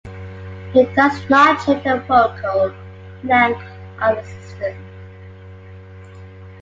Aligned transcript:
It 0.73 0.95
does 0.95 1.29
not 1.29 1.63
change 1.63 1.83
the 1.83 2.03
focal 2.07 2.73
length 3.23 3.61
of 4.01 4.15
the 4.15 4.23
system. 4.23 4.75